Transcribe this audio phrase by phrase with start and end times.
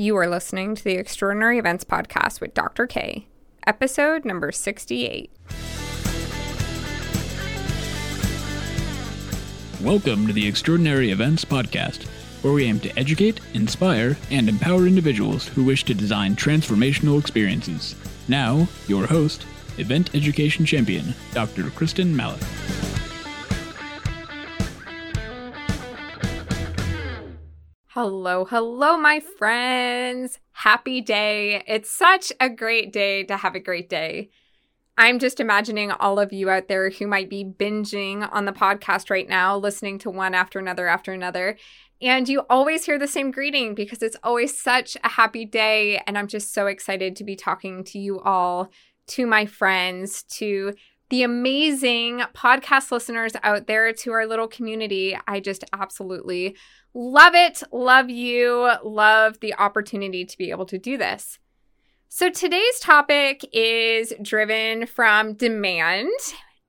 [0.00, 2.86] You are listening to the Extraordinary Events Podcast with Dr.
[2.86, 3.26] K,
[3.66, 5.30] episode number 68.
[9.82, 12.06] Welcome to the Extraordinary Events Podcast,
[12.42, 17.94] where we aim to educate, inspire, and empower individuals who wish to design transformational experiences.
[18.26, 19.44] Now, your host,
[19.76, 21.64] Event Education Champion, Dr.
[21.64, 22.89] Kristin Malek.
[28.02, 30.38] Hello, hello, my friends.
[30.52, 31.62] Happy day.
[31.66, 34.30] It's such a great day to have a great day.
[34.96, 39.10] I'm just imagining all of you out there who might be binging on the podcast
[39.10, 41.58] right now, listening to one after another after another.
[42.00, 46.00] And you always hear the same greeting because it's always such a happy day.
[46.06, 48.70] And I'm just so excited to be talking to you all,
[49.08, 50.72] to my friends, to
[51.10, 55.18] the amazing podcast listeners out there, to our little community.
[55.28, 56.56] I just absolutely
[56.94, 57.62] Love it.
[57.72, 58.72] Love you.
[58.82, 61.38] Love the opportunity to be able to do this.
[62.08, 66.10] So today's topic is driven from demand.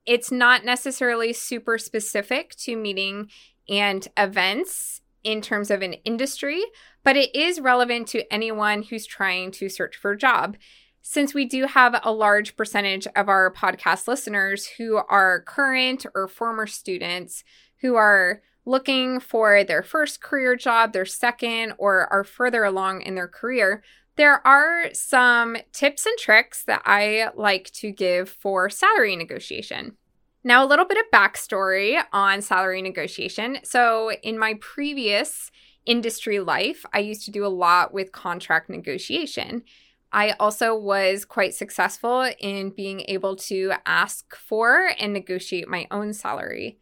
[0.05, 3.29] It's not necessarily super specific to meeting
[3.67, 6.63] and events in terms of an industry,
[7.03, 10.57] but it is relevant to anyone who's trying to search for a job.
[11.01, 16.27] Since we do have a large percentage of our podcast listeners who are current or
[16.27, 17.43] former students
[17.81, 23.15] who are looking for their first career job, their second, or are further along in
[23.15, 23.83] their career,
[24.15, 29.97] there are some tips and tricks that I like to give for salary negotiation.
[30.43, 33.59] Now, a little bit of backstory on salary negotiation.
[33.63, 35.51] So, in my previous
[35.85, 39.63] industry life, I used to do a lot with contract negotiation.
[40.11, 46.13] I also was quite successful in being able to ask for and negotiate my own
[46.13, 46.79] salary.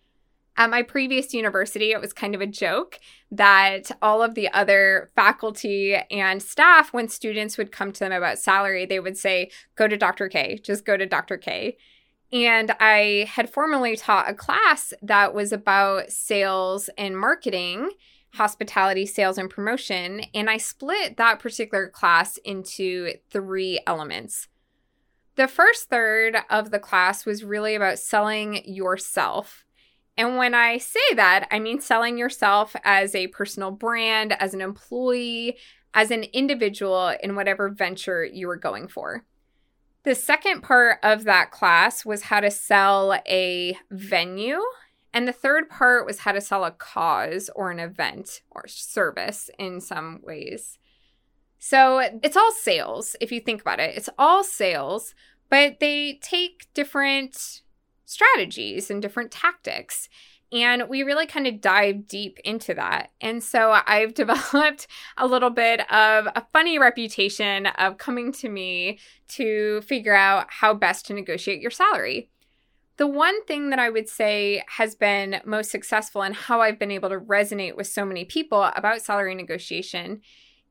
[0.58, 3.00] At my previous university, it was kind of a joke
[3.32, 8.40] that all of the other faculty and staff, when students would come to them about
[8.40, 10.28] salary, they would say, Go to Dr.
[10.28, 11.38] K, just go to Dr.
[11.38, 11.78] K.
[12.34, 17.92] And I had formerly taught a class that was about sales and marketing,
[18.34, 20.22] hospitality, sales, and promotion.
[20.34, 24.48] And I split that particular class into three elements.
[25.36, 29.66] The first third of the class was really about selling yourself.
[30.18, 34.60] And when I say that, I mean selling yourself as a personal brand, as an
[34.60, 35.58] employee,
[35.94, 39.24] as an individual in whatever venture you were going for.
[40.04, 44.60] The second part of that class was how to sell a venue.
[45.14, 49.50] And the third part was how to sell a cause or an event or service
[49.58, 50.78] in some ways.
[51.58, 53.98] So it's all sales, if you think about it.
[53.98, 55.14] It's all sales,
[55.50, 57.62] but they take different
[58.06, 60.10] strategies and different tactics.
[60.52, 63.12] And we really kind of dive deep into that.
[63.22, 64.88] And so I've developed
[65.18, 69.00] a little bit of a funny reputation of coming to me
[69.30, 72.30] to figure out how best to negotiate your salary.
[73.00, 76.92] The one thing that I would say has been most successful and how I've been
[76.92, 80.20] able to resonate with so many people about salary negotiation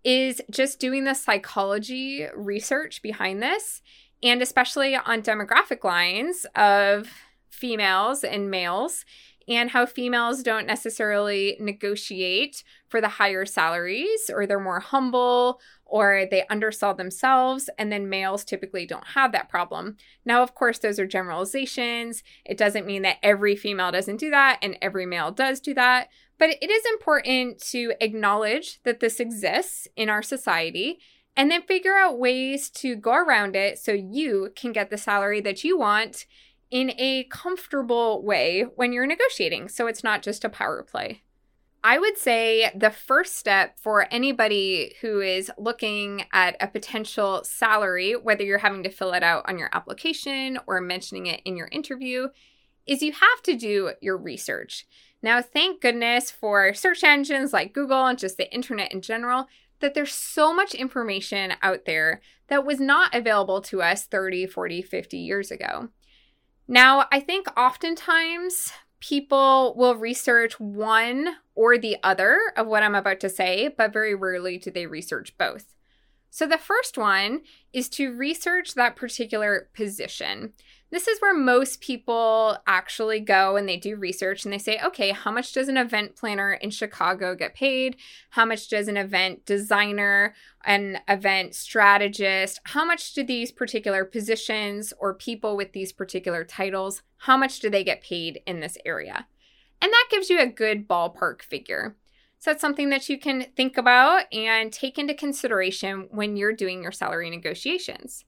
[0.04, 3.80] is just doing the psychology research behind this,
[4.22, 7.08] and especially on demographic lines of
[7.48, 9.06] females and males
[9.48, 16.26] and how females don't necessarily negotiate for the higher salaries or they're more humble or
[16.30, 19.96] they undersell themselves and then males typically don't have that problem.
[20.24, 22.22] Now of course those are generalizations.
[22.44, 26.08] It doesn't mean that every female doesn't do that and every male does do that,
[26.38, 30.98] but it is important to acknowledge that this exists in our society
[31.38, 35.40] and then figure out ways to go around it so you can get the salary
[35.40, 36.26] that you want
[36.70, 39.68] in a comfortable way when you're negotiating.
[39.68, 41.22] So it's not just a power play.
[41.84, 48.14] I would say the first step for anybody who is looking at a potential salary,
[48.14, 51.68] whether you're having to fill it out on your application or mentioning it in your
[51.70, 52.28] interview,
[52.86, 54.86] is you have to do your research.
[55.22, 59.46] Now, thank goodness for search engines like Google and just the internet in general,
[59.80, 64.82] that there's so much information out there that was not available to us 30, 40,
[64.82, 65.88] 50 years ago.
[66.68, 73.20] Now, I think oftentimes people will research one or the other of what I'm about
[73.20, 75.74] to say, but very rarely do they research both.
[76.30, 77.40] So, the first one
[77.72, 80.52] is to research that particular position.
[80.90, 85.10] This is where most people actually go and they do research and they say, okay,
[85.10, 87.96] how much does an event planner in Chicago get paid?
[88.30, 90.34] How much does an event designer,
[90.64, 97.02] an event strategist, how much do these particular positions or people with these particular titles,
[97.18, 99.26] how much do they get paid in this area?
[99.82, 101.96] And that gives you a good ballpark figure.
[102.38, 106.82] So that's something that you can think about and take into consideration when you're doing
[106.82, 108.24] your salary negotiations.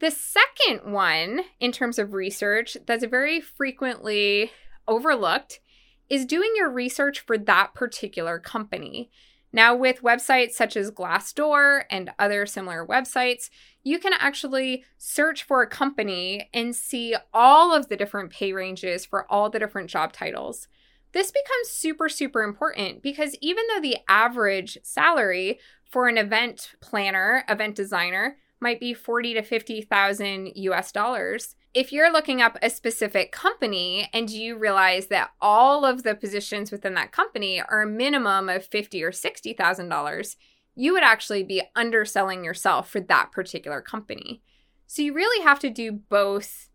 [0.00, 4.50] The second one, in terms of research, that's very frequently
[4.88, 5.60] overlooked
[6.08, 9.10] is doing your research for that particular company.
[9.52, 13.50] Now, with websites such as Glassdoor and other similar websites,
[13.82, 19.06] you can actually search for a company and see all of the different pay ranges
[19.06, 20.66] for all the different job titles.
[21.14, 27.44] This becomes super, super important because even though the average salary for an event planner,
[27.48, 33.30] event designer, might be 40 to 50,000 US dollars, if you're looking up a specific
[33.30, 38.48] company and you realize that all of the positions within that company are a minimum
[38.48, 40.36] of fifty or sixty thousand dollars,
[40.74, 44.42] you would actually be underselling yourself for that particular company.
[44.86, 46.70] So you really have to do both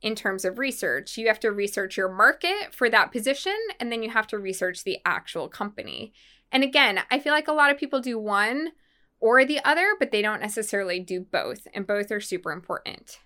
[0.00, 1.16] in terms of research.
[1.16, 4.84] You have to research your market for that position, and then you have to research
[4.84, 6.12] the actual company.
[6.52, 8.72] And again, I feel like a lot of people do one
[9.20, 13.18] or the other, but they don't necessarily do both, and both are super important.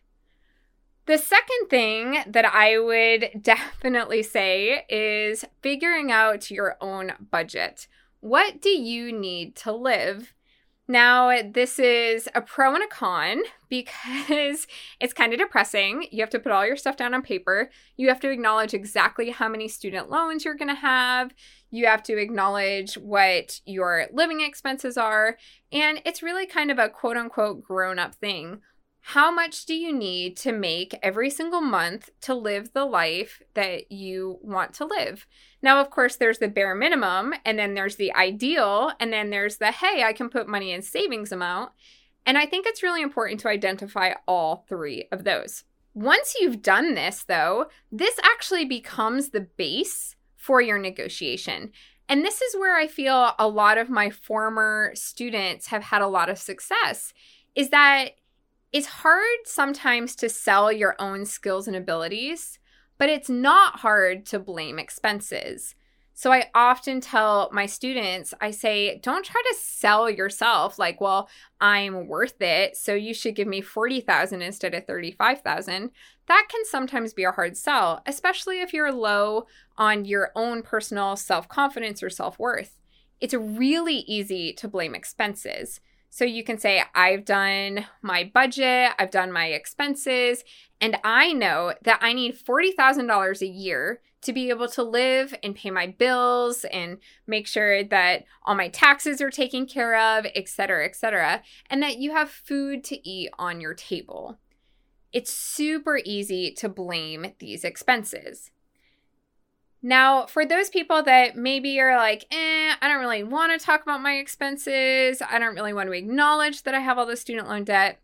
[1.06, 7.88] The second thing that I would definitely say is figuring out your own budget.
[8.20, 10.32] What do you need to live?
[10.92, 14.66] Now, this is a pro and a con because
[15.00, 16.06] it's kind of depressing.
[16.10, 17.70] You have to put all your stuff down on paper.
[17.96, 21.32] You have to acknowledge exactly how many student loans you're going to have.
[21.70, 25.38] You have to acknowledge what your living expenses are.
[25.72, 28.60] And it's really kind of a quote unquote grown up thing
[29.04, 33.90] how much do you need to make every single month to live the life that
[33.90, 35.26] you want to live?
[35.60, 39.56] Now, of course, there's the bare minimum, and then there's the ideal, and then there's
[39.56, 41.72] the hey, I can put money in savings amount.
[42.25, 45.64] And I think it's really important to identify all three of those.
[45.94, 51.72] Once you've done this, though, this actually becomes the base for your negotiation.
[52.08, 56.08] And this is where I feel a lot of my former students have had a
[56.08, 57.12] lot of success
[57.54, 58.12] is that
[58.72, 62.58] it's hard sometimes to sell your own skills and abilities,
[62.98, 65.74] but it's not hard to blame expenses.
[66.14, 71.28] So I often tell my students, I say, don't try to sell yourself like, well,
[71.60, 75.90] I'm worth it, so you should give me 40,000 instead of 35,000.
[76.26, 79.46] That can sometimes be a hard sell, especially if you're low
[79.78, 82.78] on your own personal self-confidence or self-worth.
[83.20, 85.80] It's really easy to blame expenses.
[86.14, 90.44] So you can say, I've done my budget, I've done my expenses,
[90.79, 95.55] and I know that I need $40,000 a year to be able to live and
[95.55, 100.50] pay my bills and make sure that all my taxes are taken care of, et
[100.50, 104.38] cetera, et cetera, and that you have food to eat on your table.
[105.14, 108.51] It's super easy to blame these expenses.
[109.82, 113.82] Now, for those people that maybe are like, eh, I don't really want to talk
[113.82, 117.49] about my expenses, I don't really want to acknowledge that I have all this student
[117.49, 118.00] loan debt,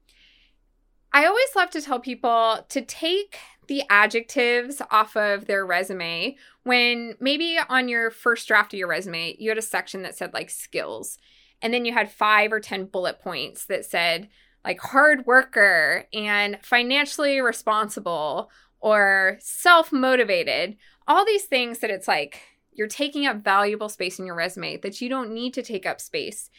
[1.13, 3.39] I always love to tell people to take
[3.69, 9.37] the adjectives off of their resume when maybe on your first draft of your resume,
[9.39, 11.19] you had a section that said like skills,
[11.63, 14.29] and then you had five or 10 bullet points that said
[14.65, 18.51] like hard worker and financially responsible
[18.81, 20.77] or self motivated
[21.09, 25.01] all these things that it's like you're taking up valuable space in your resume that
[25.01, 26.51] you don't need to take up space.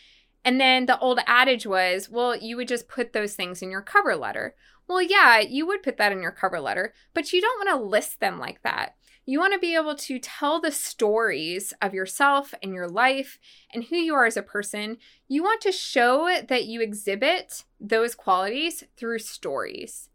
[0.44, 3.82] And then the old adage was, well, you would just put those things in your
[3.82, 4.56] cover letter.
[4.88, 7.86] Well, yeah, you would put that in your cover letter, but you don't want to
[7.86, 8.96] list them like that.
[9.26, 13.38] You want to be able to tell the stories of yourself and your life
[13.72, 14.98] and who you are as a person.
[15.28, 20.09] You want to show that you exhibit those qualities through stories.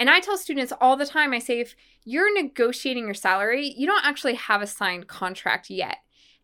[0.00, 3.86] And I tell students all the time I say, if you're negotiating your salary, you
[3.86, 5.98] don't actually have a signed contract yet.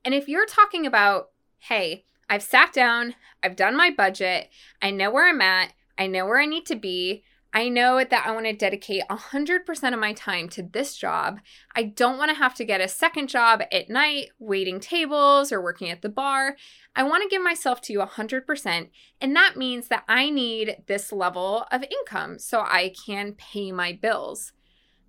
[0.04, 4.50] And if you're talking about, hey, I've sat down, I've done my budget,
[4.82, 7.24] I know where I'm at, I know where I need to be,
[7.56, 11.40] I know that I want to dedicate 100% of my time to this job.
[11.74, 15.62] I don't want to have to get a second job at night, waiting tables or
[15.62, 16.56] working at the bar.
[16.94, 18.90] I want to give myself to you 100%.
[19.22, 23.94] And that means that I need this level of income so I can pay my
[23.94, 24.52] bills.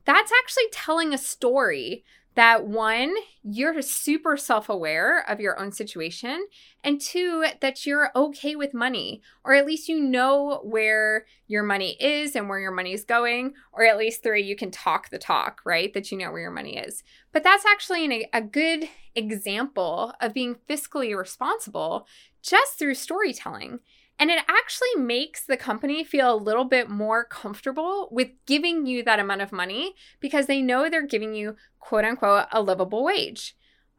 [0.05, 2.05] That's actually telling a story
[2.37, 6.45] that one, you're super self aware of your own situation,
[6.83, 11.97] and two, that you're okay with money, or at least you know where your money
[11.99, 15.17] is and where your money is going, or at least three, you can talk the
[15.17, 15.91] talk, right?
[15.95, 17.03] That you know where your money is.
[17.31, 22.05] But that's actually an, a good example of being fiscally responsible
[22.43, 23.79] just through storytelling.
[24.19, 29.03] And it actually makes the company feel a little bit more comfortable with giving you
[29.03, 33.55] that amount of money because they know they're giving you, quote unquote, a livable wage.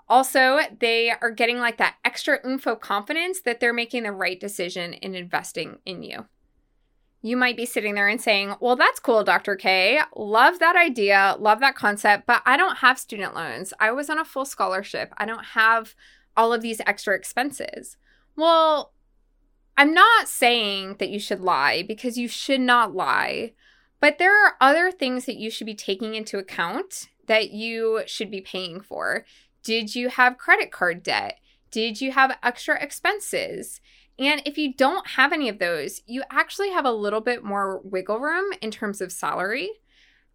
[0.08, 4.94] Also, they are getting like that extra info confidence that they're making the right decision
[4.94, 6.26] in investing in you.
[7.20, 9.54] You might be sitting there and saying, Well, that's cool, Dr.
[9.54, 10.00] K.
[10.16, 13.74] Love that idea, love that concept, but I don't have student loans.
[13.78, 15.12] I was on a full scholarship.
[15.18, 15.94] I don't have
[16.36, 17.96] all of these extra expenses.
[18.36, 18.92] Well,
[19.78, 23.52] I'm not saying that you should lie because you should not lie,
[24.00, 28.28] but there are other things that you should be taking into account that you should
[28.28, 29.24] be paying for.
[29.62, 31.38] Did you have credit card debt?
[31.70, 33.80] Did you have extra expenses?
[34.18, 37.80] And if you don't have any of those, you actually have a little bit more
[37.84, 39.70] wiggle room in terms of salary.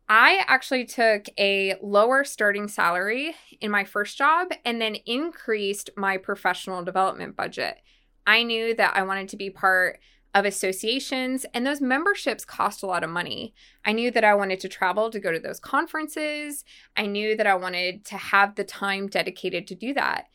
[0.08, 6.16] I actually took a lower starting salary in my first job and then increased my
[6.16, 7.82] professional development budget.
[8.26, 10.00] I knew that I wanted to be part
[10.34, 13.54] of associations, and those memberships cost a lot of money.
[13.86, 16.66] I knew that I wanted to travel to go to those conferences.
[16.98, 20.26] I knew that I wanted to have the time dedicated to do that.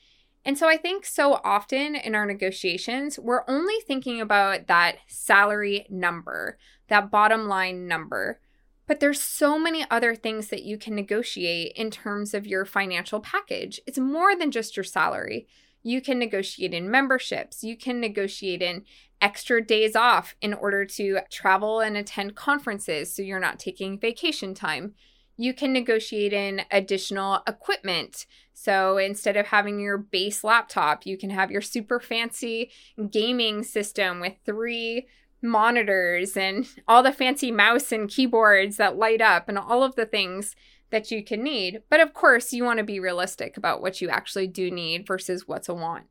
[0.45, 5.85] And so I think so often in our negotiations, we're only thinking about that salary
[5.91, 8.41] number, that bottom line number.
[8.87, 13.21] But there's so many other things that you can negotiate in terms of your financial
[13.21, 13.81] package.
[13.87, 15.47] It's more than just your salary.
[15.89, 17.65] You can negotiate in memberships.
[17.65, 18.85] You can negotiate in
[19.23, 24.53] extra days off in order to travel and attend conferences so you're not taking vacation
[24.53, 24.93] time.
[25.39, 28.27] You can negotiate in additional equipment.
[28.53, 32.71] So instead of having your base laptop, you can have your super fancy
[33.11, 35.07] gaming system with three
[35.41, 40.05] monitors and all the fancy mouse and keyboards that light up and all of the
[40.05, 40.55] things
[40.91, 41.83] that you can need.
[41.91, 45.47] But of course, you want to be realistic about what you actually do need versus
[45.47, 46.07] what's a want.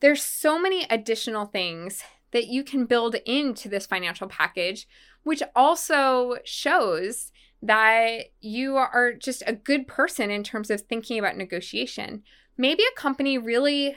[0.00, 4.86] There's so many additional things that you can build into this financial package,
[5.22, 7.32] which also shows
[7.62, 12.22] that you are just a good person in terms of thinking about negotiation.
[12.58, 13.96] Maybe a company really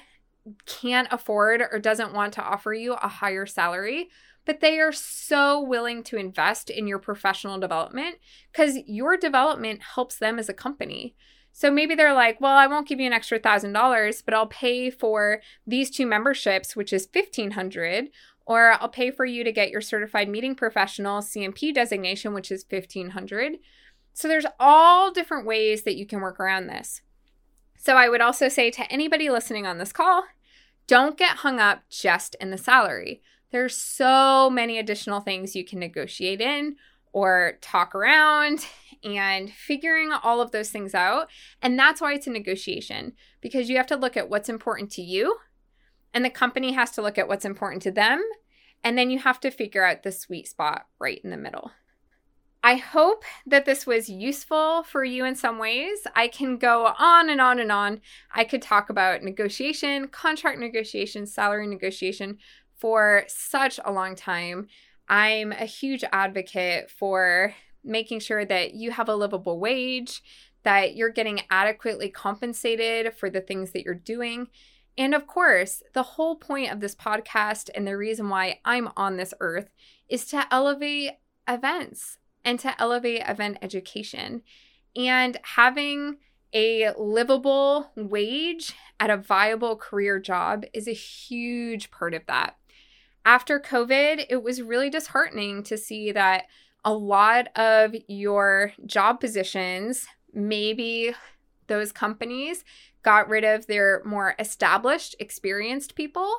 [0.66, 4.10] can't afford or doesn't want to offer you a higher salary,
[4.50, 8.16] but they are so willing to invest in your professional development
[8.52, 11.16] because your development helps them as a company.
[11.52, 14.48] So maybe they're like, well, I won't give you an extra thousand dollars, but I'll
[14.48, 18.08] pay for these two memberships, which is fifteen hundred,
[18.48, 22.64] or I'll pay for you to get your certified meeting professional CMP designation, which is
[22.64, 23.58] fifteen hundred.
[24.14, 27.04] So there's all different ways that you can work around this.
[27.78, 30.24] So I would also say to anybody listening on this call,
[30.88, 33.22] don't get hung up just in the salary.
[33.52, 36.76] There's so many additional things you can negotiate in
[37.12, 38.66] or talk around
[39.04, 41.30] and figuring all of those things out.
[41.62, 45.02] And that's why it's a negotiation because you have to look at what's important to
[45.02, 45.38] you,
[46.14, 48.24] and the company has to look at what's important to them.
[48.84, 51.72] And then you have to figure out the sweet spot right in the middle.
[52.64, 56.00] I hope that this was useful for you in some ways.
[56.16, 58.02] I can go on and on and on.
[58.34, 62.38] I could talk about negotiation, contract negotiation, salary negotiation
[62.80, 64.68] for such a long time.
[65.08, 70.22] I'm a huge advocate for making sure that you have a livable wage,
[70.64, 74.48] that you're getting adequately compensated for the things that you're doing.
[74.98, 79.18] And of course, the whole point of this podcast and the reason why I'm on
[79.18, 79.70] this earth
[80.10, 81.12] is to elevate
[81.48, 84.42] events and to elevate event education.
[84.96, 86.18] And having
[86.54, 92.58] a livable wage at a viable career job is a huge part of that.
[93.26, 96.46] After COVID, it was really disheartening to see that
[96.84, 101.14] a lot of your job positions, maybe
[101.68, 102.64] those companies
[103.04, 106.34] got rid of their more established, experienced people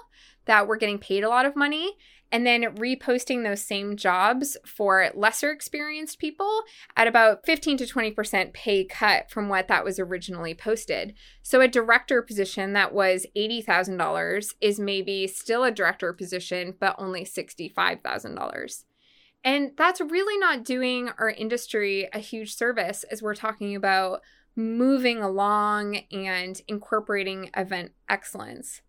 [0.47, 1.97] that were getting paid a lot of money
[2.33, 6.63] and then reposting those same jobs for lesser experienced people
[6.97, 11.15] at about 15 to 20% pay cut from what that was originally posted.
[11.43, 17.25] So a director position that was $80,000 is maybe still a director position, but only
[17.25, 18.85] $65,000.
[19.43, 24.21] And that's really not doing our industry a huge service as we're talking about
[24.55, 28.83] moving along and incorporating event excellence.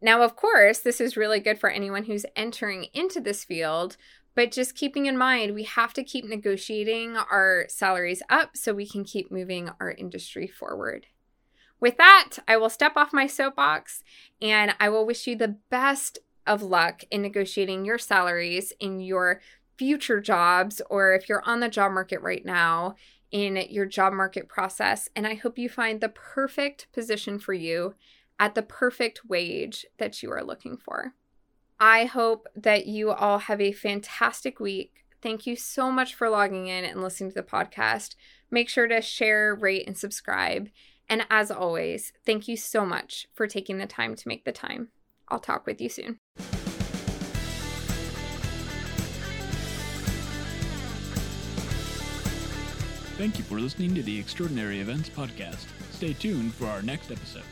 [0.00, 3.96] Now, of course, this is really good for anyone who's entering into this field,
[4.34, 8.86] but just keeping in mind, we have to keep negotiating our salaries up so we
[8.86, 11.06] can keep moving our industry forward.
[11.80, 14.02] With that, I will step off my soapbox
[14.40, 19.40] and I will wish you the best of luck in negotiating your salaries in your
[19.76, 22.94] future jobs or if you're on the job market right now
[23.30, 25.08] in your job market process.
[25.14, 27.94] And I hope you find the perfect position for you
[28.38, 31.14] at the perfect wage that you are looking for.
[31.78, 35.04] I hope that you all have a fantastic week.
[35.22, 38.14] Thank you so much for logging in and listening to the podcast.
[38.50, 40.68] Make sure to share, rate, and subscribe.
[41.08, 44.88] And as always, thank you so much for taking the time to make the time.
[45.28, 46.18] I'll talk with you soon.
[53.16, 55.64] Thank you for listening to the Extraordinary Events Podcast.
[55.92, 57.42] Stay tuned for our next episode.